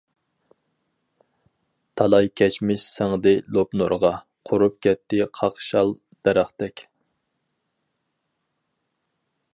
تالاي 2.01 2.29
كەچمىش 2.41 2.85
سىڭدى 2.93 3.33
لوپنۇرغا، 3.57 4.11
قۇرۇپ 4.51 4.79
كەتتى 4.87 5.21
قاقشال 5.41 5.95
دەرەختەك. 6.29 6.87